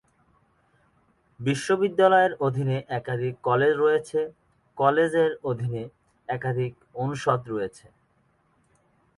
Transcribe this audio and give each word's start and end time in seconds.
বিশ্ববিদ্যালয়ের 1.39 2.33
অধীনে 2.47 2.77
একাধিক 2.99 3.33
কলেজ 3.47 3.73
রয়েছে 3.77 4.19
কলেজ 4.77 5.11
এর 5.23 5.31
অধীনে 5.43 5.83
একাধিক 6.29 6.73
অনুষদ 6.95 7.41
রয়েছে। 7.47 7.85